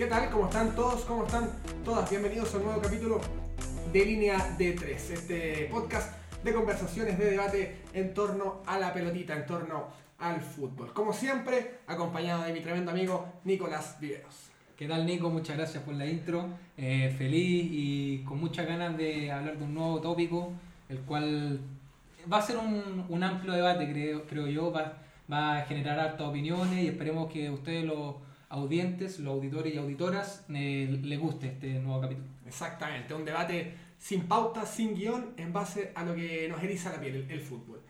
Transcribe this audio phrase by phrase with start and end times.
[0.00, 0.30] ¿Qué tal?
[0.30, 1.02] ¿Cómo están todos?
[1.02, 1.50] ¿Cómo están
[1.84, 2.08] todas?
[2.08, 3.20] Bienvenidos a un nuevo capítulo
[3.92, 9.44] de Línea D3, este podcast de conversaciones, de debate en torno a la pelotita, en
[9.44, 9.88] torno
[10.18, 10.94] al fútbol.
[10.94, 14.48] Como siempre, acompañado de mi tremendo amigo Nicolás Viveros.
[14.74, 15.28] ¿Qué tal Nico?
[15.28, 16.46] Muchas gracias por la intro.
[16.78, 20.50] Eh, feliz y con muchas ganas de hablar de un nuevo tópico,
[20.88, 21.60] el cual
[22.32, 24.72] va a ser un, amplio debate, creo, yo.
[24.72, 24.96] Va,
[25.32, 28.14] a generar hartas opiniones y esperemos que ustedes los
[28.50, 32.26] audientes, los auditores y auditoras, eh, les guste este nuevo capítulo.
[32.46, 37.00] Exactamente, un debate sin pauta, sin guion, en base a lo que nos eriza la
[37.00, 37.80] piel, el, el fútbol.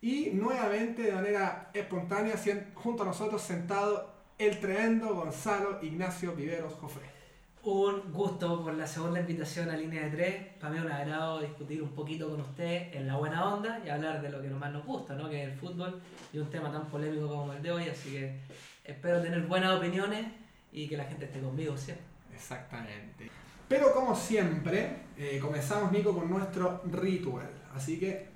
[0.00, 2.34] Y nuevamente, de manera espontánea,
[2.74, 7.16] junto a nosotros sentado el tremendo Gonzalo Ignacio Viveros Jofre.
[7.62, 10.46] Un gusto por la segunda invitación a Línea de Tres.
[10.60, 13.88] Para mí es un agrado discutir un poquito con usted en la buena onda y
[13.88, 15.28] hablar de lo que más nos gusta, ¿no?
[15.28, 16.00] que es el fútbol
[16.32, 17.88] y un tema tan polémico como el de hoy.
[17.88, 18.38] Así que
[18.86, 20.26] espero tener buenas opiniones
[20.72, 22.04] y que la gente esté conmigo siempre.
[22.34, 23.30] Exactamente.
[23.68, 27.50] Pero como siempre, eh, comenzamos, Nico, con nuestro ritual.
[27.74, 28.28] Así que,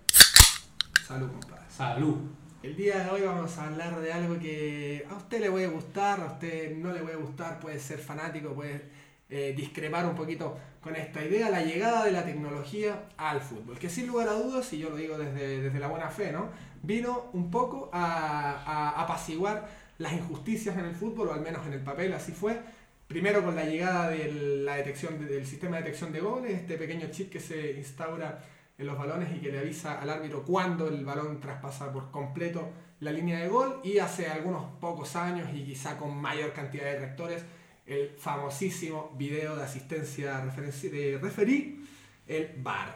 [1.06, 1.64] salud, compadre.
[1.68, 2.16] Salud.
[2.62, 6.20] El día de hoy vamos a hablar de algo que a usted le puede gustar,
[6.20, 8.82] a usted no le puede gustar, puede ser fanático, puede
[9.30, 13.88] eh, discrepar un poquito con esta idea, la llegada de la tecnología al fútbol, que
[13.88, 16.48] sin lugar a dudas, y yo lo digo desde, desde la buena fe, ¿no?
[16.82, 19.68] vino un poco a, a apaciguar
[20.00, 22.58] las injusticias en el fútbol, o al menos en el papel, así fue.
[23.06, 24.32] Primero con la llegada de
[24.64, 28.42] la detección, de- del sistema de detección de goles, este pequeño chip que se instaura
[28.78, 32.68] en los balones y que le avisa al árbitro cuando el balón traspasa por completo
[33.00, 36.98] la línea de gol y hace algunos pocos años y quizá con mayor cantidad de
[36.98, 37.44] rectores
[37.86, 41.84] el famosísimo video de asistencia de referí,
[42.26, 42.94] el VAR.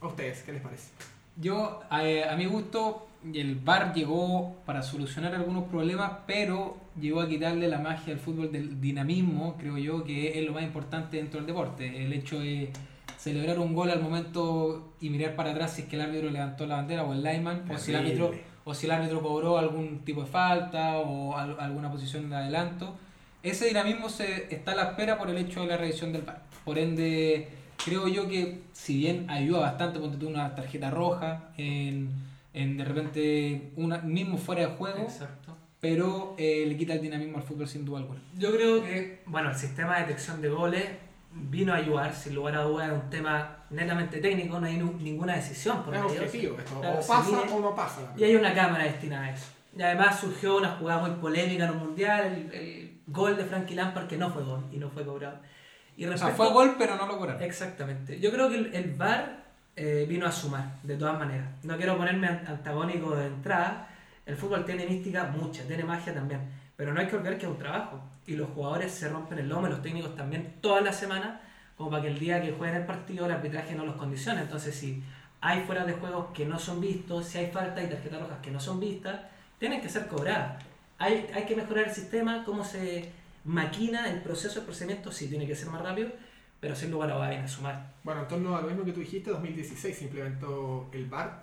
[0.00, 0.90] ¿A ustedes qué les parece?
[1.36, 7.28] Yo, eh, a mi gusto, el VAR llegó para solucionar algunos problemas, pero llegó a
[7.28, 11.38] quitarle la magia al fútbol del dinamismo, creo yo, que es lo más importante dentro
[11.40, 12.04] del deporte.
[12.04, 12.70] El hecho de
[13.18, 16.66] celebrar un gol al momento y mirar para atrás si es que el árbitro levantó
[16.66, 19.98] la bandera o el lineman, o si el árbitro, o si el árbitro cobró algún
[20.00, 22.94] tipo de falta o al- alguna posición de adelanto.
[23.42, 26.42] Ese dinamismo se está a la espera por el hecho de la revisión del VAR.
[26.64, 27.48] Por ende,
[27.84, 32.10] creo yo que si bien ayuda bastante, ponte tú una tarjeta roja, en,
[32.52, 35.56] en de repente una, mismo fuera de juego, Exacto.
[35.80, 38.20] pero eh, le quita el dinamismo al fútbol sin duda alguna.
[38.36, 40.84] Yo creo que, bueno, el sistema de detección de goles
[41.32, 45.36] vino a ayudar, sin lugar a dudas, es un tema netamente técnico, no hay ninguna
[45.36, 48.12] decisión por Es objetivo esto, Claro, o pasa o no pasa.
[48.16, 49.46] Y hay una cámara destinada a eso.
[49.76, 53.76] Y además surgió una jugada muy polémica en un mundial, el, el gol de Frankie
[53.76, 55.38] Lampard que no fue gol y no fue cobrado.
[55.96, 57.40] Y O sea, respecto- fue gol, pero no lo cobraron.
[57.42, 58.18] Exactamente.
[58.18, 59.44] Yo creo que el, el VAR
[59.76, 61.46] eh, vino a sumar, de todas maneras.
[61.62, 63.88] No quiero ponerme an- antagónico de entrada.
[64.26, 66.40] El fútbol tiene mística mucha, tiene magia también.
[66.76, 68.00] Pero no hay que olvidar que es un trabajo.
[68.26, 71.40] Y los jugadores se rompen el lomo, los técnicos también, toda la semana,
[71.76, 74.42] como para que el día que jueguen el partido el arbitraje no los condicione.
[74.42, 75.02] Entonces, si
[75.40, 78.50] hay fuera de juegos que no son vistos, si hay faltas y tarjetas rojas que
[78.50, 79.20] no son vistas,
[79.58, 80.62] tienen que ser cobradas.
[80.98, 83.10] Hay, hay que mejorar el sistema, cómo se
[83.44, 86.10] maquina el proceso, el procedimiento, sí tiene que ser más rápido,
[86.60, 87.94] pero sin lugar a dudas viene a sumar.
[88.04, 91.42] Bueno, en torno a lo mismo que tú dijiste, 2016 se implementó el VAR.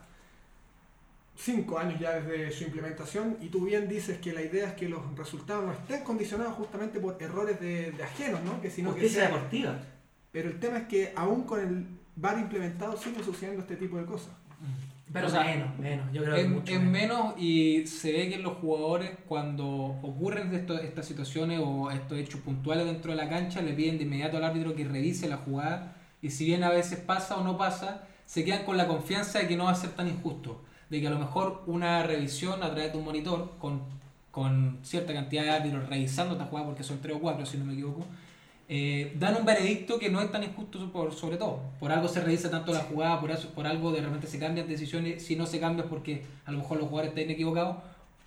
[1.36, 4.90] Cinco años ya desde su implementación y tú bien dices que la idea es que
[4.90, 8.60] los resultados no estén condicionados justamente por errores de, de ajenos, ¿no?
[8.60, 9.78] Que sino que Justicia sea- deportiva.
[10.32, 11.86] Pero el tema es que aún con el
[12.16, 14.32] VAR implementado sigue sucediendo este tipo de cosas.
[15.18, 16.12] Pero O sea, menos, menos.
[16.14, 16.92] Yo creo Es, que mucho es menos.
[16.92, 22.18] menos y se ve que en los jugadores cuando ocurren esto- estas situaciones o estos
[22.18, 25.38] hechos puntuales dentro de la cancha le piden de inmediato al árbitro que revise la
[25.38, 29.40] jugada y si bien a veces pasa o no pasa, se quedan con la confianza
[29.40, 32.64] de que no va a ser tan injusto, de que a lo mejor una revisión
[32.64, 33.82] a través de un monitor con,
[34.32, 37.66] con cierta cantidad de árbitros revisando esta jugada porque son tres o cuatro si no
[37.66, 38.06] me equivoco,
[38.70, 41.62] eh, dan un veredicto que no es tan injusto por, sobre todo.
[41.80, 44.68] Por algo se revisa tanto la jugada, por, eso, por algo de repente se cambian
[44.68, 45.24] decisiones.
[45.26, 47.78] Si no se cambia es porque a lo mejor los jugadores están equivocados,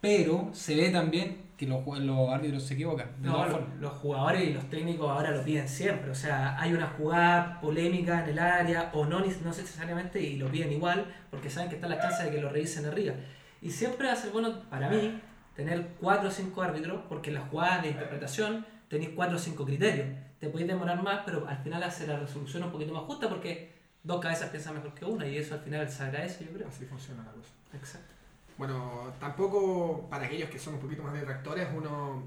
[0.00, 3.08] pero se ve también que los, los árbitros se equivocan.
[3.20, 3.76] De No, todas lo- formas.
[3.80, 6.10] los jugadores y los técnicos ahora lo piden siempre.
[6.10, 10.50] O sea, hay una jugada polémica en el área o no, no necesariamente y lo
[10.50, 13.12] piden igual porque saben que está la chance de que lo revisen arriba.
[13.60, 15.20] Y siempre va a ser bueno para mí
[15.54, 20.08] tener cuatro o cinco árbitros porque las jugadas de interpretación tenéis cuatro o cinco criterios.
[20.38, 23.72] Te podéis demorar más, pero al final hace la resolución un poquito más justa porque
[24.02, 26.68] dos cabezas piensan mejor que una y eso al final se agradece, yo creo.
[26.68, 27.50] Así funciona la cosa.
[27.72, 28.14] Exacto.
[28.58, 32.22] Bueno, tampoco para aquellos que son un poquito más detractores, uno.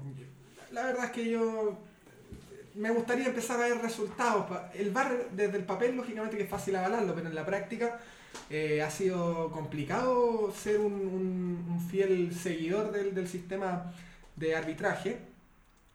[0.72, 1.78] La verdad es que yo.
[2.74, 4.46] Me gustaría empezar a ver resultados.
[4.74, 8.00] El VAR desde el papel, lógicamente que es fácil avalarlo, pero en la práctica
[8.50, 13.92] eh, ha sido complicado ser un, un- un fiel seguidor del, del sistema
[14.34, 15.18] de arbitraje.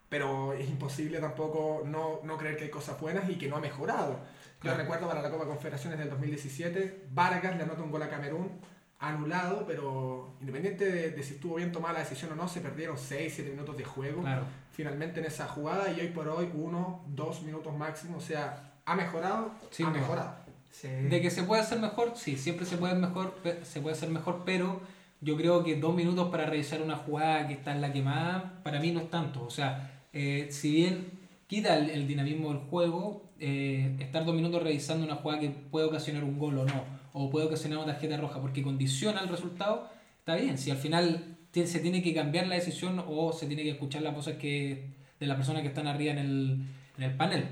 [0.10, 3.62] Pero es imposible tampoco no, no creer que hay cosas buenas y que no ha
[3.62, 4.14] mejorado.
[4.14, 4.20] Yo
[4.62, 4.80] Claro.
[4.80, 8.60] recuerdo para la Copa Confederaciones del 2017, Vargas le anota un gol a Camerún,
[9.00, 12.98] anulado, pero independiente de, de si estuvo bien tomada la decisión o no, se perdieron
[12.98, 14.44] 6, 7 minutos de juego Claro.
[14.74, 18.96] finalmente en esa jugada y hoy por hoy uno, dos minutos máximo, o sea, ha
[18.96, 20.36] mejorado, Sin ha mejorado.
[20.72, 20.88] Sí.
[20.90, 24.44] De que se puede hacer mejor, sí, siempre se puede, mejor, se puede hacer mejor,
[24.46, 24.82] pero
[25.22, 28.80] yo creo que dos minutos para revisar una jugada que está en la quemada, para
[28.80, 29.44] mí no es tanto.
[29.44, 31.12] O sea, eh, si bien
[31.48, 36.24] quita el, dinamismo del juego, eh, estar dos minutos revisando una jugada que puede ocasionar
[36.24, 36.84] un gol o no,
[37.14, 39.90] o puede ocasionar una tarjeta roja, porque condiciona el resultado,
[40.20, 40.58] está bien.
[40.58, 44.14] Si al final se tiene que cambiar la decisión o se tiene que escuchar las
[44.14, 44.86] cosas que,
[45.20, 46.64] de las personas que están arriba en el,
[46.98, 47.46] en el panel.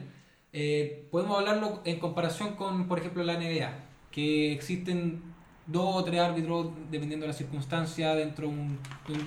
[0.53, 3.71] Eh, podemos hablarlo en comparación con, por ejemplo, la NBA,
[4.11, 5.21] que existen
[5.65, 8.51] dos o tres árbitros, dependiendo de la circunstancia, dentro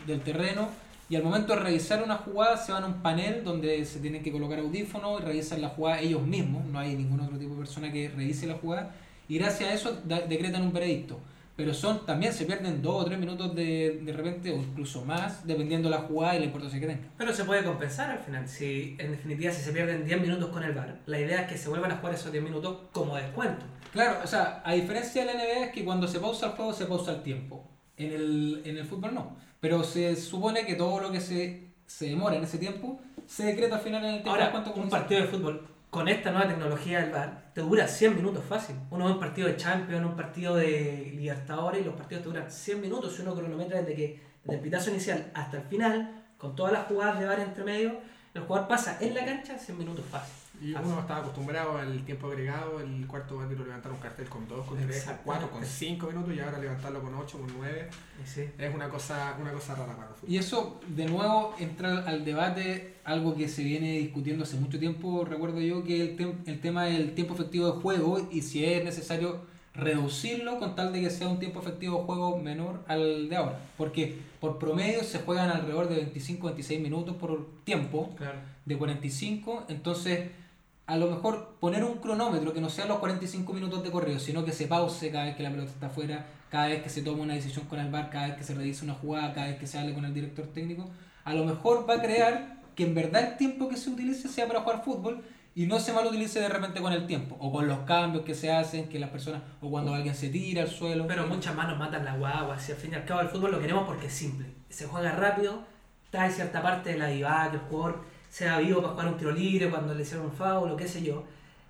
[0.07, 0.69] del terreno,
[1.11, 4.23] y al momento de revisar una jugada se van a un panel donde se tienen
[4.23, 7.59] que colocar audífonos y revisan la jugada ellos mismos, no hay ningún otro tipo de
[7.59, 8.95] persona que revise la jugada,
[9.29, 11.19] y gracias a eso da- decretan un veredicto.
[11.57, 15.47] Pero son también se pierden dos o tres minutos de, de repente, o incluso más,
[15.47, 17.01] dependiendo de la jugada y la importancia que tenga.
[17.19, 18.49] Pero se puede compensar al final.
[18.49, 21.59] Si en definitiva si se pierden 10 minutos con el VAR, la idea es que
[21.59, 23.67] se vuelvan a jugar esos 10 minutos como descuento.
[23.93, 26.73] Claro, o sea, a diferencia de la NBA es que cuando se pausa el juego
[26.73, 27.63] se pausa el tiempo.
[27.99, 29.37] En el, en el fútbol no.
[29.61, 33.77] Pero se supone que todo lo que se, se demora en ese tiempo se decreta
[33.77, 37.01] al final en el tiempo Ahora, cuánto un partido de fútbol con esta nueva tecnología
[37.01, 38.77] del VAR te dura 100 minutos fácil.
[38.91, 42.51] Uno ve un partido de Champions, un partido de Libertadores y los partidos te duran
[42.51, 46.55] 100 minutos si uno cronometra desde que desde el pitazo inicial hasta el final, con
[46.55, 47.99] todas las jugadas de VAR entre medio,
[48.33, 50.33] el jugador pasa en la cancha 100 minutos fácil.
[50.61, 54.67] Y uno estaba acostumbrado al tiempo agregado, el cuarto árbitro levantar un cartel con 2,
[54.67, 55.23] con 3, con Exactamente.
[55.25, 57.89] 4, con 5 minutos y ahora levantarlo con 8, con 9.
[58.23, 58.45] Y sí.
[58.59, 60.31] Es una cosa, una cosa rara para fútbol.
[60.31, 65.25] Y eso, de nuevo, entra al debate, algo que se viene discutiendo hace mucho tiempo,
[65.25, 68.85] recuerdo yo, que el, tem- el tema del tiempo efectivo de juego y si es
[68.85, 73.37] necesario reducirlo con tal de que sea un tiempo efectivo de juego menor al de
[73.37, 73.61] ahora.
[73.79, 78.39] Porque por promedio se juegan alrededor de 25-26 minutos por tiempo, Claro.
[78.67, 80.29] de 45, entonces
[80.91, 84.45] a lo mejor poner un cronómetro que no sea los 45 minutos de correo, sino
[84.45, 87.23] que se pause cada vez que la pelota está afuera, cada vez que se toma
[87.23, 89.69] una decisión con el VAR, cada vez que se revisa una jugada, cada vez que
[89.69, 90.91] se hable con el director técnico,
[91.25, 94.49] a lo mejor va a crear que en verdad el tiempo que se utilice sea
[94.49, 95.23] para jugar fútbol
[95.55, 98.35] y no se mal utilice de repente con el tiempo, o con los cambios que
[98.35, 101.07] se hacen, que las personas, o cuando alguien se tira al suelo.
[101.07, 102.59] Pero muchas manos matan la guagua.
[102.59, 104.49] Si al fin y al cabo el fútbol lo queremos porque es simple.
[104.69, 105.63] Se juega rápido,
[106.11, 108.01] en cierta parte de la diva, que el jugador
[108.31, 111.03] sea vivo para jugar un tiro libre, cuando le hicieron un foul o qué sé
[111.03, 111.25] yo.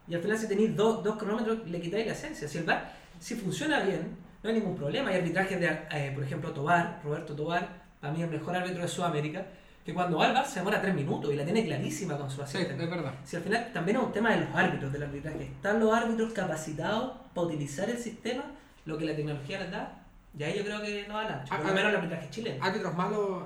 [0.06, 2.46] Y al final si tenéis dos, dos cronómetros le quitáis la esencia.
[2.46, 5.10] Si el VAR, si funciona bien, no hay ningún problema.
[5.10, 7.66] Hay arbitrajes de, eh, por ejemplo, Tobar, Roberto Tobar,
[8.00, 9.46] para mí el mejor árbitro de Sudamérica,
[9.84, 12.36] que cuando va al VAR se demora tres minutos y la tiene clarísima con su
[12.36, 12.84] Sí, asistente.
[12.84, 13.14] es verdad.
[13.24, 15.44] Si al final también es un tema de los árbitros del arbitraje.
[15.44, 18.44] ¿Están los árbitros capacitados para utilizar el sistema,
[18.84, 19.96] lo que la tecnología les da?
[20.38, 21.52] Y ahí yo creo que no va al ancho.
[21.52, 22.64] Ah, Por lo ah, menos el arbitraje chileno.
[22.64, 23.42] Árbitros malos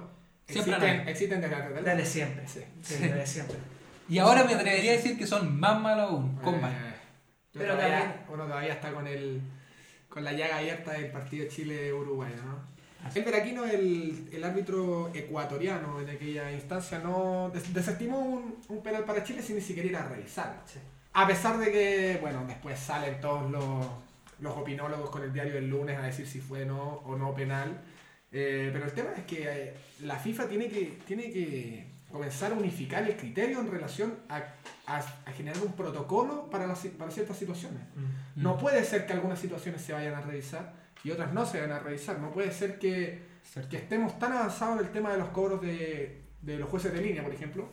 [0.46, 2.46] Siempre existen, existen desde antes del- Desde siempre.
[2.48, 2.60] Sí.
[2.82, 3.56] Sí, desde siempre.
[4.08, 6.56] Y ahora me atrevería a decir que son más malos aún, con.
[6.56, 9.40] Eh, Pero pero todavía, también- uno todavía está con el
[10.10, 12.58] con la llaga abierta del partido Chile-Uruguay, ¿no?
[13.08, 13.18] Así.
[13.18, 19.04] El Veraquino, el, el árbitro ecuatoriano en aquella instancia, no des- desestimó un, un penal
[19.04, 20.60] para Chile sin ni siquiera ir a revisarlo.
[20.66, 20.78] Sí.
[21.14, 23.86] A pesar de que, bueno, después salen todos los,
[24.40, 27.80] los opinólogos con el diario del lunes a decir si fue no o no penal.
[28.36, 32.54] Eh, pero el tema es que eh, la FIFA tiene que, tiene que comenzar a
[32.56, 34.42] unificar el criterio en relación a,
[34.86, 37.80] a- a generar un protocolo para, las, para ciertas situaciones.
[37.94, 38.42] Mm.
[38.42, 40.74] No puede ser que algunas situaciones se vayan a revisar
[41.04, 42.18] y otras no se vayan a revisar.
[42.18, 43.70] No puede ser que, Cierto.
[43.70, 47.00] que estemos tan avanzados en el tema de los cobros de, de los jueces de
[47.02, 47.68] línea, por ejemplo,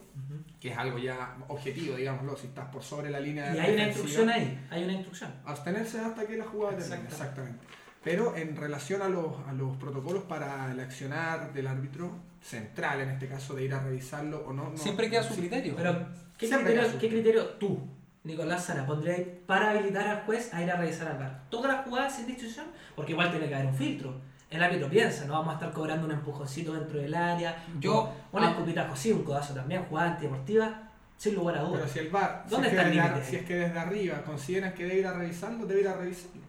[0.60, 3.88] que es algo ya objetivo, digámoslo, si estás por sobre la línea Y hay una
[3.88, 5.34] instrucción ahí, hay una instrucción.
[5.44, 7.16] Abstenerse hasta que la jugada termine, Exactamente.
[7.16, 7.81] exactamente.
[8.04, 13.10] Pero en relación a los, a los protocolos para el accionar del árbitro central, en
[13.12, 15.42] este caso de ir a revisarlo o no, no Siempre queda su sí.
[15.42, 15.76] criterio.
[15.76, 17.00] Pero, ¿qué criterio.
[17.00, 17.80] ¿qué criterio tú,
[18.24, 21.44] Nicolás Sara, pondrías para habilitar al juez a ir a revisar al VAR?
[21.50, 22.66] ¿Todas las jugadas sin distinción?
[22.96, 24.16] Porque igual tiene que haber un filtro.
[24.50, 27.64] El árbitro piensa, no vamos a estar cobrando un empujoncito dentro del área.
[27.80, 28.50] Yo- o un ah.
[28.50, 31.92] escupitajo, sí, un codazo también, jugada antideportiva, sin lugar a Pero dudas.
[31.92, 33.30] si el VAR, si ¿Dónde que está el desde, límite?
[33.30, 36.42] si es que desde arriba consideran que debe ir a revisarlo, debe ir a revisarlo.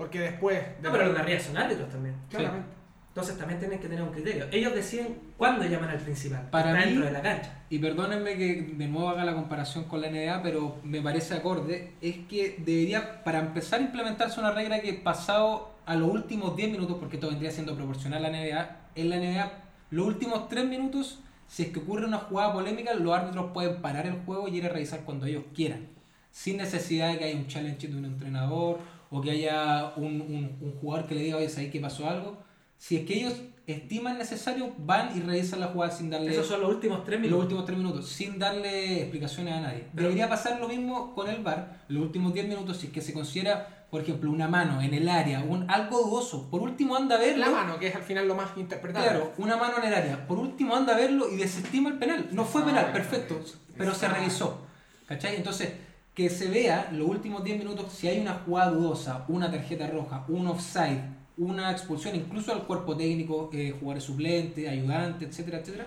[0.00, 0.58] Porque después...
[0.82, 2.14] No, pero los de arriba son árbitros también.
[2.30, 2.68] Claramente.
[3.08, 4.46] Entonces también tienen que tener un criterio.
[4.50, 6.48] Ellos deciden cuándo llaman al principal.
[6.48, 7.64] Para está mí- dentro de la cancha.
[7.68, 11.92] Y perdónenme que de nuevo haga la comparación con la NBA, pero me parece acorde,
[12.00, 16.70] es que debería, para empezar a implementarse una regla que pasado a los últimos 10
[16.70, 19.52] minutos, porque esto vendría siendo proporcional a la NBA, en la NBA
[19.90, 24.06] los últimos 3 minutos si es que ocurre una jugada polémica, los árbitros pueden parar
[24.06, 25.88] el juego y ir a revisar cuando ellos quieran,
[26.30, 28.78] sin necesidad de que haya un challenge de un entrenador
[29.10, 32.38] o que haya un, un- un jugador que le diga, oye, ¿sabes que pasó algo?
[32.78, 33.34] Si es que ellos
[33.66, 37.26] estiman necesario, van y revisan la jugada sin darle Esos son los últimos tres los
[37.28, 37.42] minutos.
[37.44, 39.84] últimos tres minutos, sin darle explicaciones a nadie.
[39.94, 43.00] Pero- Debería pasar lo mismo con el VAR, los últimos 10 minutos, si es que
[43.00, 46.48] se considera, por ejemplo, una mano en el área, un, algo dudoso.
[46.50, 47.44] Por último, anda a verlo.
[47.44, 49.08] La mano, que es al final lo más interpretable.
[49.08, 50.26] Claro, una mano en el área.
[50.26, 52.28] Por último, anda a verlo y desestima el penal.
[52.32, 53.40] No fue penal, perfecto,
[53.76, 54.62] pero se revisó.
[55.06, 55.36] ¿Cachai?
[55.36, 55.72] Entonces,
[56.20, 60.26] que se vea los últimos 10 minutos si hay una jugada dudosa, una tarjeta roja,
[60.28, 61.00] un offside,
[61.38, 65.86] una expulsión, incluso al cuerpo técnico, eh, jugadores suplentes, ayudantes, etcétera, etcétera,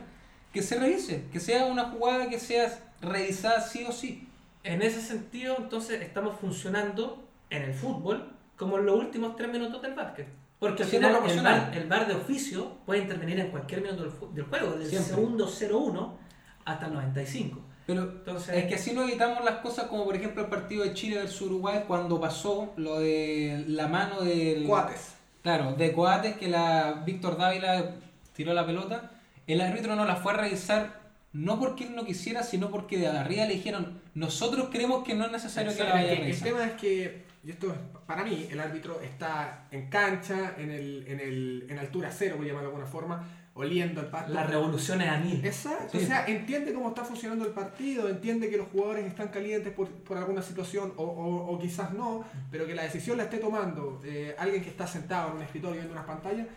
[0.52, 2.68] que se revise, que sea una jugada que sea
[3.00, 4.28] revisada sí o sí.
[4.64, 9.84] En ese sentido, entonces, estamos funcionando en el fútbol como en los últimos tres minutos
[9.84, 10.26] del básquet.
[10.58, 14.34] Porque al final el bar, el VAR de oficio puede intervenir en cualquier minuto del,
[14.34, 16.14] del juego, desde el segundo 0-1
[16.66, 17.73] hasta el 95.
[17.86, 20.94] Pero Entonces, es que así no evitamos las cosas como por ejemplo el partido de
[20.94, 24.66] Chile versus Uruguay cuando pasó lo de la mano del...
[24.66, 25.16] Cuates.
[25.42, 27.96] Claro, de Coates que la Víctor Dávila
[28.34, 29.12] tiró la pelota,
[29.46, 33.08] el árbitro no la fue a revisar no porque él no quisiera, sino porque de
[33.08, 36.48] arriba le dijeron, nosotros creemos que no es necesario que la vaya a el revisar.
[36.48, 41.06] tema es que, y esto es, para mí, el árbitro está en cancha, en, el,
[41.08, 44.34] en, el, en altura cero, por llamarlo de alguna forma, oliendo el pasto.
[44.34, 45.46] las revoluciones a mil.
[45.46, 46.04] Exacto, Sí.
[46.04, 49.88] o sea, entiende cómo está funcionando el partido, entiende que los jugadores están calientes por,
[49.90, 54.02] por alguna situación o, o- o quizás no, pero que la decisión la esté tomando
[54.06, 56.48] eh, alguien que está sentado en un escritorio viendo unas pantallas.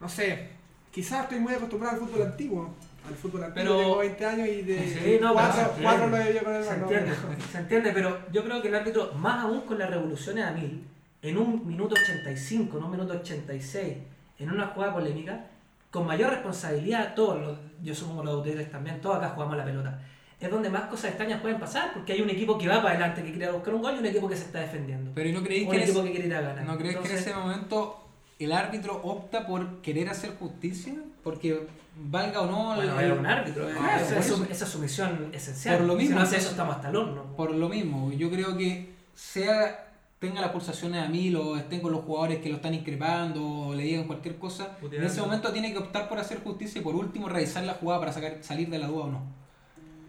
[0.00, 0.48] No sé,
[0.90, 2.74] quizás estoy muy acostumbrado al fútbol antiguo,
[3.06, 6.10] al fútbol antiguo, Pero- tengo 20 años y de Sí, no, cuatro, cuatro lo
[6.42, 7.12] con el Se entiende,
[7.52, 10.84] se entiende, pero yo creo que el árbitro, más aún con las revoluciones a mil,
[11.22, 13.94] en un minuto 85, en un minuto 86,
[14.40, 15.46] en una jugada polémica,
[15.94, 20.00] con mayor responsabilidad, todos, los, yo supongo los autores también, todos acá jugamos la pelota.
[20.40, 23.22] Es donde más cosas extrañas pueden pasar, porque hay un equipo que va para adelante,
[23.22, 25.12] que quiere buscar un gol, y un equipo que se está defendiendo.
[25.14, 26.64] Pero ¿y no creéis que, ese- quiere ir a ganar.
[26.64, 28.08] ¿no creéis que en Entonces, ese momento
[28.40, 30.94] el árbitro opta por querer hacer justicia?
[31.22, 31.64] Porque
[31.96, 32.74] valga o no...
[32.74, 35.76] Bueno, el- es un árbitro, Claro, esa, es su, esa es su misión esencial.
[35.78, 37.22] Por lo mismo, si no hace entonces- eso, estamos hasta el horno.
[37.36, 41.92] Por lo mismo, yo creo que sea tenga las pulsaciones a mil o estén con
[41.92, 45.72] los jugadores que lo están increpando o le digan cualquier cosa, en ese momento tiene
[45.72, 48.78] que optar por hacer justicia y por último revisar la jugada para sacar, salir de
[48.78, 49.22] la duda o no.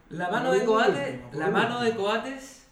[0.10, 2.68] La mano de Coates, la mano de Coates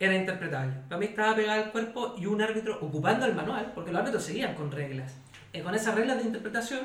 [0.00, 0.72] era interpretable.
[0.88, 4.22] Para mí estaba pegada al cuerpo y un árbitro ocupando el manual, porque los árbitros
[4.24, 5.12] seguían con reglas.
[5.52, 6.80] Y con esas reglas de interpretación,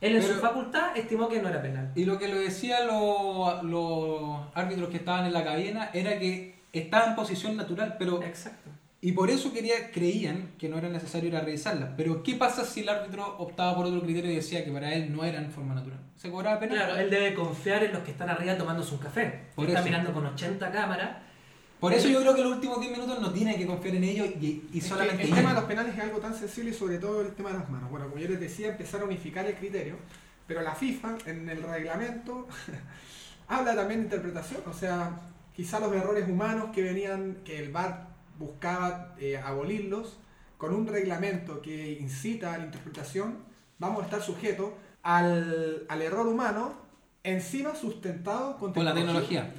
[0.00, 1.90] él en Pero- su facultad estimó que no era penal.
[1.94, 6.60] Y lo que lo decían los, los árbitros que estaban en la cabina era que
[6.72, 8.70] estaba en posición natural, pero Exacto.
[9.02, 11.94] Y por eso quería, creían que no era necesario ir a revisarla.
[11.96, 15.10] Pero ¿qué pasa si el árbitro optaba por otro criterio y decía que para él
[15.10, 16.00] no era en forma natural?
[16.16, 16.76] ¿Se cobraba penal?
[16.76, 19.46] Claro, él debe confiar en los que están arriba tomándose un café.
[19.54, 19.88] Por está eso.
[19.88, 21.16] mirando con 80 cámaras.
[21.80, 24.28] Por eso yo creo que los últimos 10 minutos no tienen que confiar en ellos
[24.38, 27.22] y, y solamente el tema de los penales es algo tan sensible y sobre todo
[27.22, 27.90] el tema de las manos.
[27.90, 29.96] Bueno, como yo les decía, empezar a unificar el criterio,
[30.46, 32.46] pero la FIFA en el reglamento
[33.48, 35.18] habla también de interpretación, o sea,
[35.56, 38.09] quizá los errores humanos que venían, que el VAR
[38.44, 40.18] buscaba eh, abolirlos,
[40.58, 43.38] con un reglamento que incita a la interpretación,
[43.78, 44.70] vamos a estar sujetos
[45.02, 46.72] al, al error humano,
[47.22, 49.52] encima sustentado con Con la tecnología.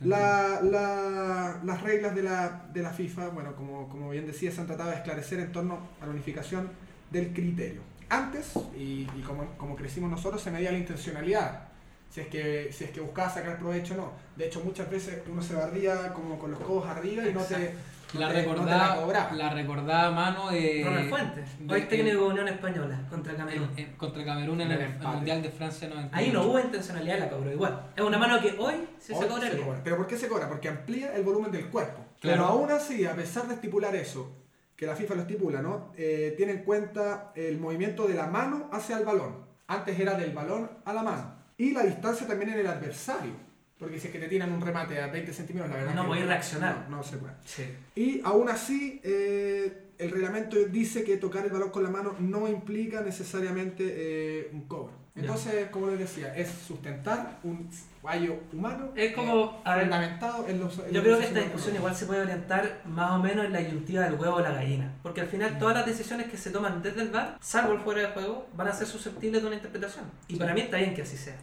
[0.00, 4.60] la- la- las reglas de la, de la FIFA, bueno, como, como bien decía, se
[4.60, 6.68] han tratado de esclarecer en torno a la unificación
[7.10, 7.80] del criterio.
[8.08, 11.68] Antes, y, y como, como crecimos nosotros, se medía la intencionalidad.
[12.10, 14.12] Si es, que, si es que buscaba sacar provecho o no.
[14.36, 17.74] De hecho, muchas veces uno se barría como con los codos arriba y no te,
[18.14, 18.64] La te- no
[19.36, 20.82] la recordada mano de.
[20.84, 23.68] Ronald Fuentes, hoy técnico de Unión Española contra Camerún.
[23.76, 24.98] en- en- contra Camerún en el, el.
[24.98, 26.16] Mundial de Francia 98.
[26.16, 27.90] Ahí no hubo intencionalidad, la cobró igual.
[27.96, 29.64] Es una mano que hoy se Hoy se se cobraría.
[29.64, 29.80] cobra.
[29.84, 30.48] ¿Pero por qué se cobra?
[30.48, 32.04] Porque amplía el volumen del cuerpo.
[32.20, 32.36] Claro.
[32.42, 34.32] Pero aún así, a pesar de estipular eso,
[34.76, 35.92] que la FIFA lo estipula, ¿no?
[35.96, 39.44] Eh, tiene en cuenta el movimiento de la mano hacia el balón.
[39.66, 41.34] Antes era del balón a la mano.
[41.58, 43.32] Y la distancia también en el adversario.
[43.78, 46.26] Porque si es que te tiran un remate a 20 centímetros, la verdad No podéis
[46.26, 46.86] reaccionar.
[46.88, 47.34] No, no se puede.
[47.44, 47.64] Sí.
[47.94, 52.48] Y aún así, eh, el reglamento dice que tocar el balón con la mano no
[52.48, 55.06] implica necesariamente eh, un cobro.
[55.16, 57.70] Entonces, como les decía, es sustentar un
[58.02, 59.90] fallo humano Es como, eh, a ver,
[60.48, 60.78] en los...
[60.78, 63.60] en Yo creo que esta discusión igual se puede orientar más o menos en la
[63.60, 64.92] disyuntiva del huevo o la gallina.
[65.02, 68.02] Porque al final todas las decisiones que se toman desde el VAR, salvo el fuera
[68.02, 70.04] de juego, van a ser susceptibles de una interpretación.
[70.28, 71.36] Y para mí está bien que así sea.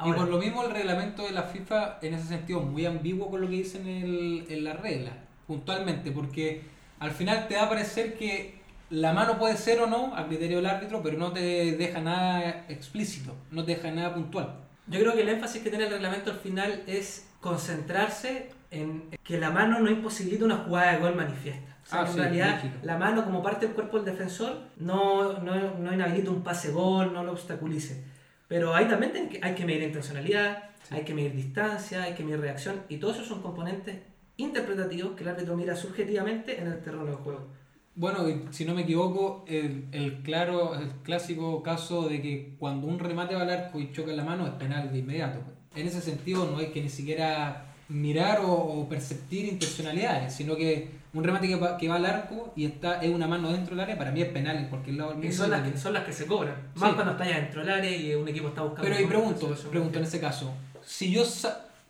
[0.00, 2.86] Y Ahora, por lo mismo el reglamento de la FIFA en ese sentido es muy
[2.86, 5.12] ambiguo con lo que dicen en, el- en la regla,
[5.46, 6.62] puntualmente, porque
[7.00, 10.56] al final te va a parecer que la mano puede ser o no a criterio
[10.56, 11.40] del árbitro, pero no te
[11.76, 14.54] deja nada explícito, no te deja nada puntual.
[14.86, 19.38] Yo creo que el énfasis que tiene el reglamento al final es concentrarse en que
[19.38, 21.76] la mano no imposibilita una jugada de gol manifiesta.
[21.84, 22.74] O sea, Ah, en sí, realidad lógico.
[22.84, 27.12] la mano como parte del cuerpo del defensor no, no, no inhabilita un pase gol,
[27.12, 28.04] no lo obstaculice.
[28.50, 30.94] Pero ahí también ten que- hay que medir intencionalidad, Sí.
[30.96, 33.96] hay que medir distancia, hay que medir reacción y todos esos son componentes
[34.38, 37.46] interpretativos que el árbitro mira subjetivamente en el terreno del juego.
[37.94, 38.18] Bueno,
[38.50, 43.36] si no me equivoco, el, el claro, el clásico caso de que cuando un remate
[43.36, 45.38] va al arco y choca en la mano es penal de inmediato.
[45.76, 50.90] En ese sentido no hay que ni siquiera mirar o, o perceptir intencionalidades, sino que
[51.12, 53.80] un remate que va, que va al arco y está es una mano dentro del
[53.80, 55.36] área, para mí es penal en cualquier lado del Y mundo.
[55.36, 56.54] son las, que, son las que se cobran.
[56.74, 56.94] Más Sí.
[56.94, 58.88] cuando está ya dentro del área y un equipo está buscando.
[58.88, 60.52] Pero y pregunto, pregunto en ese caso,
[60.84, 61.24] si yo,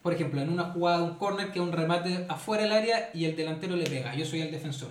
[0.02, 3.10] por ejemplo, en una jugada de un corner que es un remate afuera del área
[3.12, 4.88] y el delantero le pega, yo soy el defensor,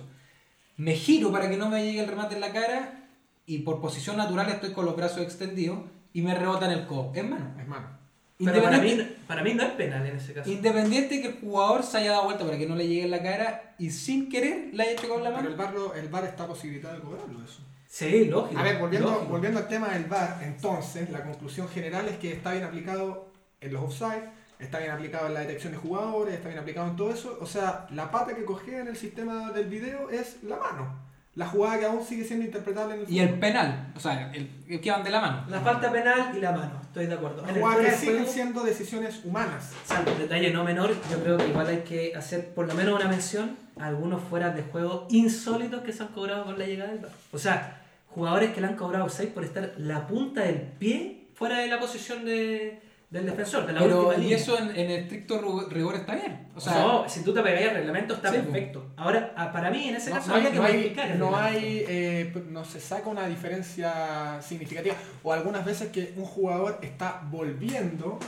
[0.76, 3.04] me giro para que no me llegue el remate en la cara
[3.46, 5.80] y por posición natural estoy con los brazos extendidos
[6.12, 7.52] y me rebota en el codo, es mano.
[7.60, 7.99] Es mano.
[8.42, 10.50] Pero para mí, Independiente, para mí no es penal en ese caso.
[10.50, 13.22] independiente que el jugador se haya dado vuelta para que no le llegue en la
[13.22, 15.48] cara y sin querer le haya hecho con la Pero mano.
[15.50, 17.60] el VAR, lo- el VAR está posibilitado de cobrarlo eso.
[17.86, 18.58] Sí, lógico.
[18.58, 19.30] A ver, volviendo, lógico.
[19.30, 23.28] volviendo al tema del VAR, entonces la conclusión general es que está bien aplicado
[23.60, 26.96] en los offside, está bien aplicado en la detección de jugadores, está bien aplicado en
[26.96, 27.36] todo eso.
[27.40, 31.09] O sea, la pata que cogea en el sistema del video es la mano.
[31.36, 34.50] La jugada que aún sigue siendo interpretable en el Y el penal, o sea, el,
[34.68, 35.44] el que van de la mano.
[35.48, 37.40] La falta penal y la mano, estoy de acuerdo.
[37.42, 39.72] En La el jugada fuera que siguen juego, siendo decisiones humanas.
[39.84, 42.98] salvo un detalle no menor, yo creo que igual hay que hacer por lo menos
[42.98, 46.90] una mención a algunos fueras de juego insólitos que se han cobrado con la llegada
[46.90, 47.12] del VAR.
[47.32, 51.58] O sea, jugadores que le han cobrado 6 por estar la punta del pie fuera
[51.60, 54.36] de la posición de, del defensor, de la Pero última y línea.
[54.36, 56.46] eso en, en estricto rigor está bien.
[56.54, 58.86] O sea, no, si tú te pegáis al reglamento está Sí, perfecto.
[58.96, 61.10] Ahora, ah, para mí en ese No, caso no hay, habría que no hay- modificar
[61.10, 64.94] el no hay, eh, no se saca una diferencia significativa.
[65.24, 68.18] O algunas veces que un jugador está volviendo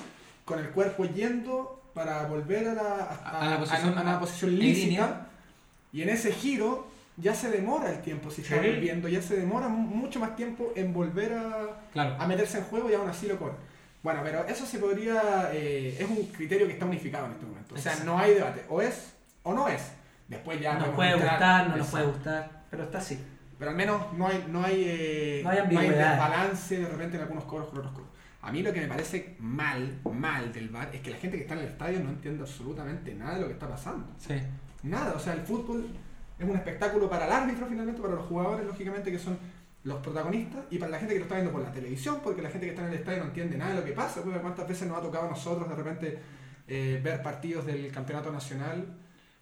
[0.45, 2.83] con el cuerpo yendo para volver a la,
[3.25, 4.87] a, A la posición- a una posición lícita.
[4.89, 5.27] línea.
[5.93, 8.67] Y en ese giro ya se demora el tiempo, si está Sí.
[8.69, 12.17] volviendo, ya se demora mu- mucho más tiempo en volver a, claro.
[12.19, 13.55] a meterse en juego y aún así lo cobra.
[14.03, 15.51] Bueno, pero eso se podría.
[15.53, 17.75] eh, es un criterio que está unificado en este momento.
[17.75, 18.13] O sea, Exacto.
[18.13, 18.65] no hay debate.
[18.69, 19.83] O es o no es.
[20.29, 20.75] Después ya.
[20.79, 23.23] nos puede entrar- gustar, no nos puede gustar, pero está así.
[23.59, 26.11] Pero al menos no hay, no hay, eh, No hay ambigüedad.
[26.17, 28.11] desbalance de repente en algunos cobros con otros cobros.
[28.41, 31.43] A mí lo que me parece mal, mal del VAR es que la gente que
[31.45, 34.07] está en el estadio no entiende absolutamente nada de lo que está pasando.
[34.19, 34.35] Sí.
[34.83, 35.87] Nada, o sea, el fútbol
[36.41, 39.39] es un espectáculo para el árbitro finalmente, para los jugadores, lógicamente, que son
[39.85, 42.51] los protagonistas, y para la gente que lo está viendo por la televisión, porque la
[42.51, 44.23] gente que está en el estadio no entiende nada de lo que pasa.
[44.23, 46.19] Porque ¿Cuántas veces nos ha tocado a nosotros de repente
[46.69, 48.87] eh, ver partidos del campeonato nacional?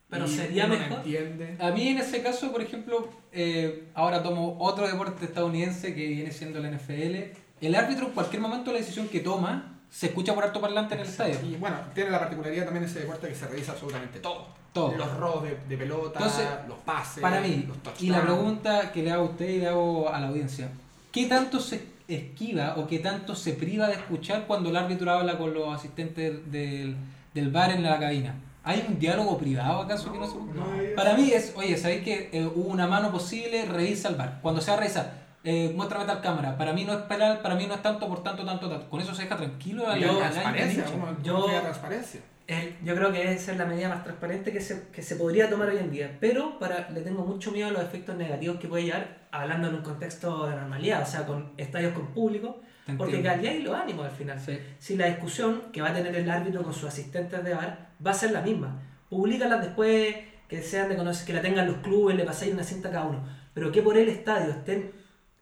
[0.09, 0.99] Pero y sería uno no mejor.
[0.99, 1.57] entiende.
[1.61, 6.33] A mí en ese caso, por ejemplo, eh, ahora tomo otro deporte estadounidense que viene
[6.33, 7.37] siendo la NFL.
[7.61, 11.01] El árbitro en cualquier momento la decisión que toma se escucha por alto parlante en
[11.01, 11.37] el estadio.
[11.45, 14.47] Y bueno, tiene la particularidad también ese deporte que se revisa absolutamente todo.
[14.73, 14.97] Todo.
[14.97, 18.03] Los robos de, de pelota, Entonces, los pases, Para mí, los touchdowns.
[18.03, 20.69] y la pregunta que le hago a usted y le hago a la audiencia,
[21.11, 25.37] ¿qué tanto se esquiva o qué tanto se priva de escuchar cuando el árbitro habla
[25.39, 26.97] con los asistentes del,
[27.35, 28.35] del bar en la cabina?
[28.63, 32.05] ¿Hay un diálogo privado acaso que no se no hay- Para mí es, oye, ¿sabéis
[32.05, 33.65] que eh, hubo una mano posible?
[33.65, 34.39] Revisa el bar.
[34.43, 36.57] Cuando sea revisa, eh, muéstrame tal cámara.
[36.59, 38.89] Para mí no es penal, para mí no es tanto, por tanto, tanto, tanto.
[38.91, 41.17] Con eso se deja tranquilo a Y la- la a la- transparencia, al ¿cómo, hincha.
[41.33, 42.21] cómo Yo- crea transparencia?
[42.47, 45.49] El- yo creo que esa es la medida más transparente que se, que se podría
[45.49, 48.67] tomar hoy en día, pero para, le tengo mucho miedo a los efectos negativos que
[48.67, 52.61] puede llevar hablando en un contexto de normalidad, o sea, con estadios con público,
[52.99, 54.41] porque calidad y los ánimos al final.
[54.41, 54.59] Sí.
[54.81, 58.11] Si la discusión que va a tener el árbitro con sus asistentes de bar va
[58.11, 60.17] a ser la misma, publícalas después,
[60.49, 63.05] que sean de conocer, que la tengan los clubes, le pasáis una cinta a cada
[63.05, 63.25] uno,
[63.55, 64.91] pero que por el estadio estén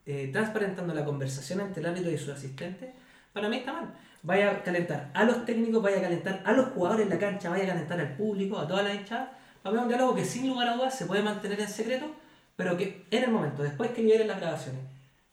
[0.09, 2.89] eh, transparentando la conversación entre el árbitro y sus asistentes,
[3.33, 3.95] para mí está mal.
[4.23, 7.51] Vaya a calentar a los técnicos, vaya a calentar a los jugadores en la cancha,
[7.51, 9.39] vaya a calentar al público, a toda la hinchada.
[9.63, 12.07] Para mí un diálogo que sin lugar a dudas se puede mantener en secreto,
[12.57, 14.81] pero que en el momento, después que liberen las grabaciones.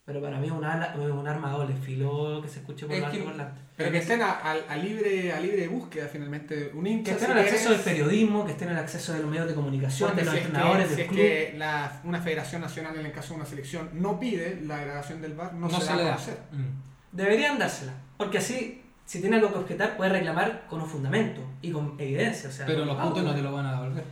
[0.05, 2.85] Pero para mí es un, ala- es un arma de doble filo que se escuche
[2.85, 3.61] por Es la que- por delante.
[3.75, 6.71] Pero que estén a, a- a libre, a libre búsqueda finalmente.
[6.75, 9.29] Un hincha, Que estén si al acceso del periodismo, que estén al acceso de los
[9.31, 12.01] medios de comunicación, porque de los si es que- entrenadores, si del es que la-
[12.03, 15.53] una federación nacional, en el caso de una selección, no pide la grabación del VAR,
[15.55, 16.11] no, No, se, se da le a da.
[16.13, 16.37] conocer.
[16.51, 17.15] Mm.
[17.17, 21.71] Deberían dársela, porque así, si tiene algo que objetar, puede reclamar con un fundamento y
[21.71, 22.49] con evidencia.
[22.49, 24.03] O sea, Pero los puntos no te lo van a devolver.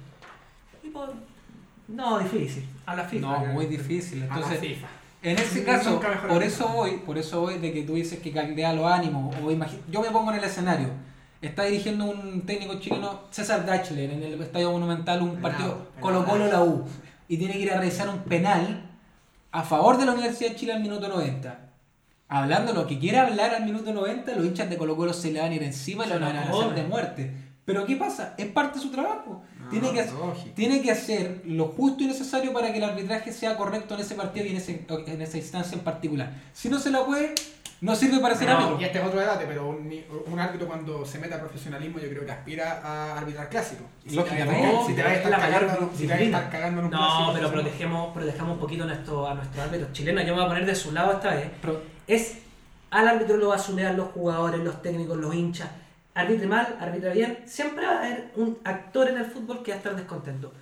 [0.82, 1.14] Y por-
[1.88, 2.66] No, difícil.
[2.88, 3.28] A la FIFA.
[3.28, 4.24] No, muy difícil.
[4.24, 4.88] A la Entonces, FIFA.
[5.24, 8.74] En ese caso, por eso voy, por eso voy de que tú dices que caldea
[8.74, 9.52] los ánimos, o
[9.90, 10.90] yo me pongo en el escenario,
[11.42, 16.02] está dirigiendo un técnico chileno, César Dachler, en el Estadio Monumental, un partido penado.
[16.02, 16.86] Colo Colo la U,
[17.30, 18.90] y tiene que ir a realizar un penal
[19.52, 21.60] a favor de la Universidad de Chile al minuto 90.
[22.28, 25.40] hablando lo que quiera hablar al minuto 90, los hinchas de Colo Colo se le
[25.40, 27.32] van a ir encima y lo van a hacer de muerte.
[27.64, 28.34] Pero ¿qué pasa?
[28.38, 29.42] Es parte de su trabajo.
[29.80, 30.50] No, tiene, que, lógico.
[30.56, 34.16] tiene que hacer lo justo y necesario para que el arbitraje sea correcto en ese
[34.16, 36.32] partido y en, ese- en esa instancia en particular.
[36.54, 37.34] Si no se la puede,
[37.82, 38.80] no sirve para ser No, árbitro.
[38.82, 39.94] y este es otro debate, pero un,
[40.32, 43.84] un árbitro cuando se mete al profesionalismo yo creo que aspira a arbitrar clásico.
[44.04, 44.72] Te a Lógicamente.
[44.88, 46.98] si te vas a estar cagando, si te vas a estar cagando en un No,
[46.98, 50.24] clásico, pero pues, protegemos, protejamos un poquito a, nuestro, a nuestros árbitros chilenos.
[50.26, 51.48] Yo me voy a poner de su lado esta vez.
[51.62, 52.38] Pero- Es
[52.92, 55.68] al árbitro lo basurean los jugadores, los técnicos, los hinchas.
[56.16, 57.40] Arbitre mal, arbitra bien.
[57.46, 60.54] Siempre va a haber un actor en el fútbol que va a estar descontento.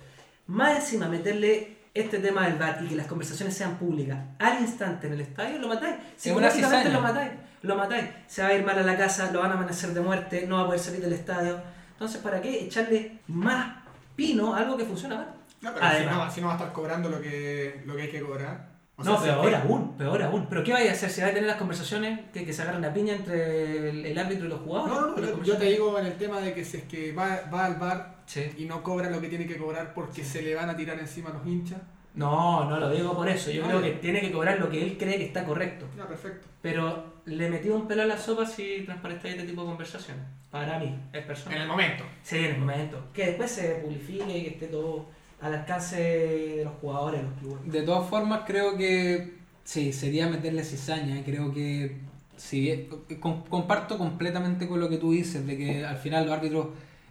[0.46, 5.06] Más encima, meterle este tema del VAR y que las conversaciones sean públicas al instante
[5.06, 5.96] en el estadio, lo matáis.
[6.16, 7.32] Psicológicamente lo matáis.
[7.62, 8.04] Lo matáis.
[8.26, 10.56] Se va a ir mal a la casa, lo van a amanecer de muerte, no
[10.56, 11.60] va a poder salir del estadio.
[11.92, 13.76] Entonces, ¿para qué echarle más
[14.16, 15.34] pino a algo que funciona mal?
[15.60, 16.16] No, pero si Además.
[16.16, 18.71] no, si no va a estar cobrando lo que, lo que hay que cobrar.
[18.96, 20.46] O no, sea, peor que- aún, peor aún.
[20.48, 21.10] ¿Pero qué vaya a hacer?
[21.10, 24.18] ¿Se va a tener las conversaciones que, que se agarran la piña entre el, el
[24.18, 24.94] árbitro y los jugadores?
[24.94, 27.40] No, no, ¿Las yo, te digo en el tema de que si es que va,
[27.52, 28.50] va al bar Sí.
[28.58, 31.30] y no cobra lo que tiene que cobrar porque se le van a tirar encima
[31.30, 31.80] los hinchas.
[32.14, 33.50] No, no lo digo por eso.
[33.50, 35.86] Yo Ah, creo que tiene que cobrar lo que él cree que está correcto.
[35.96, 36.46] Ya, perfecto.
[36.60, 40.22] Pero le metió un pelo a la sopa si transparente este tipo de conversaciones.
[40.50, 41.62] Para mí, es En personal.
[41.62, 42.04] el momento.
[42.22, 43.02] Sí, en el momento.
[43.14, 45.06] Que después se publique y que esté todo
[45.42, 47.72] al alcance de los jugadores, de los clubes.
[47.72, 51.22] De todas formas, creo que sí, sería meterle cizaña.
[51.24, 51.96] Creo que
[52.36, 52.88] sí,
[53.20, 56.68] com- comparto completamente con lo que tú dices, de que al final los árbitros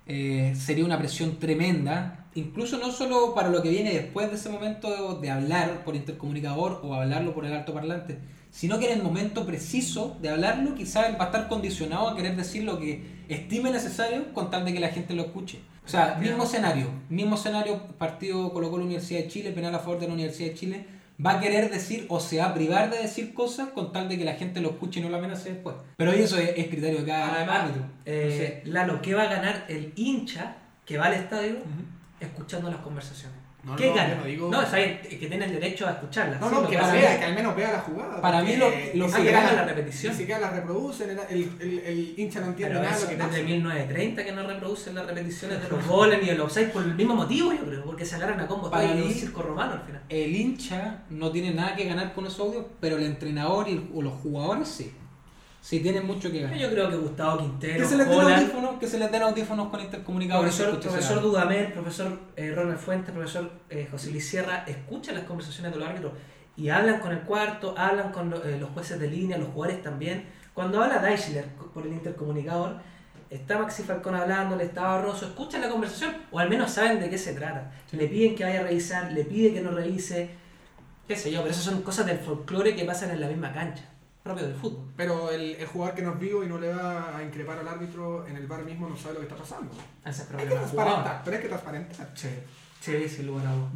[0.08, 4.50] eh, sería una presión tremenda, incluso no solo para lo que viene después de ese
[4.50, 8.17] momento de hablar por intercomunicador o hablarlo por el alto parlante,
[8.52, 12.16] sino que en el momento preciso de hablarlo, quizás él va a estar condicionado a
[12.16, 15.60] querer decir lo que estime necesario con tal de que la gente lo escuche.
[15.84, 20.00] O sea, mismo escenario, mismo escenario, partido Colo Colo Universidad de Chile, penal a favor
[20.00, 20.86] de la Universidad de Chile,
[21.26, 24.18] va a querer decir o se va a privar de decir cosas con tal de
[24.18, 25.76] que la gente lo escuche y no lo amenace después.
[25.98, 27.84] Pero eso es, es criterio de cada Además, árbitro.
[28.06, 31.58] eh, Lalo, ¿qué va a ganar el hincha que va al estadio
[32.20, 33.38] escuchando las conversaciones?
[33.63, 34.15] No, ¿Qué no, gana?
[34.15, 36.41] no digo- No, está bien, que tiene el derecho a escucharlas.
[36.41, 38.19] No, sí, no, que la es vea, que al menos vea la jugada.
[38.19, 40.13] Para mí lo- lo que gana la la repetición.
[40.13, 43.04] Ni siquiera la reproducen, el, el, el, el hincha no entiende Pero nada de eso
[43.04, 43.43] lo que desde pasa.
[43.43, 47.15] 1930 que no reproducen las repeticiones de los goles ni el offside por el mismo
[47.15, 50.02] motivo, yo creo, porque se agarran a combo Para mí- un circo romano al final.
[50.10, 53.89] El hincha no tiene nada que ganar con esos audios, pero el entrenador y el-
[53.93, 54.91] o los jugadores sí.
[55.62, 56.58] Sí tienen mucho que ganar.
[56.58, 59.69] Yo creo que Gustavo Quintero, Que se les den audífonos, que se les den audífonos
[59.69, 60.56] con intercomunicadores.
[60.56, 61.21] profesor, profesor.
[61.21, 65.88] Dudamel, profesor eh, Ronald Fuentes, profesor eh, José Luis Sierra, escuchan las conversaciones de los
[65.88, 66.13] árbitros
[66.58, 69.84] y hablan con el cuarto, hablan con lo- eh, los jueces de línea, los jugadores
[69.84, 70.26] también.
[70.56, 72.78] Cuando habla Deichler por el intercomunicador,
[73.30, 77.08] está Maxi Falcón hablando, le está Barroso, escuchan la conversación o al menos saben de
[77.10, 77.71] qué se trata.
[77.91, 80.32] Le piden que vaya a revisar, le pide que no revise,
[81.08, 83.84] qué sé yo, pero esas son cosas del folclore que pasan en la misma cancha,
[84.24, 84.86] propio del fútbol.
[84.96, 87.68] Pero el, el jugador que no es vivo y no le va a increpar al
[87.68, 89.72] árbitro en el bar mismo no sabe lo que está pasando.
[90.06, 90.94] Ese es el Hay que problema del jugador.
[90.94, 92.10] transparentar, pero hay que transparentar.
[92.16, 92.30] Sí,
[92.82, 93.70] sí, sin lugar a dudas.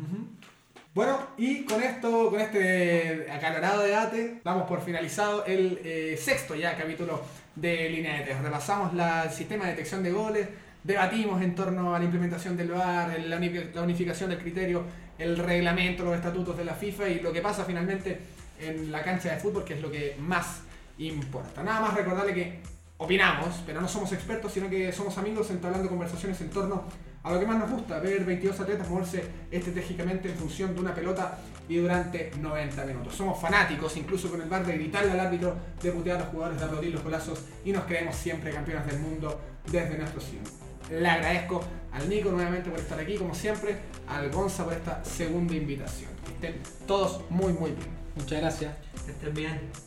[0.94, 6.78] Bueno, y con esto, con este acalorado debate, damos por finalizado el eh, sexto ya
[6.78, 7.22] capítulo
[7.56, 8.42] de Línea de Tres.
[8.42, 10.48] Repasamos la, el sistema de detección de goles,
[10.84, 14.84] debatimos en torno a la implementación del VAR, la unificación del criterio,
[15.18, 18.18] el reglamento, los estatutos de la FIFA y lo que pasa finalmente
[18.60, 20.62] en la cancha de fútbol, que es lo que más
[20.98, 21.64] importa.
[21.64, 22.60] Nada más recordarle que
[22.98, 26.84] opinamos, pero no somos expertos, sino que somos amigos entablando conversaciones en torno
[27.24, 30.94] a lo que más nos gusta, ver 22 atletas moverse estratégicamente en función de una
[30.94, 33.16] pelota y durante 90 minutos.
[33.16, 36.60] Somos fanáticos, incluso con el bar de gritarle al árbitro, de putear a los jugadores,
[36.60, 40.46] de aplaudir los golazos y nos creemos siempre campeones del mundo desde nuestro cielo.
[40.92, 43.76] Le agradezco al Nico nuevamente por estar aquí, como siempre,
[44.08, 46.12] al Gonza por esta segunda invitación.
[46.24, 48.05] Que estén todos muy, muy bien.
[48.16, 48.74] Muchas gracias.
[49.06, 49.85] Que estén bien.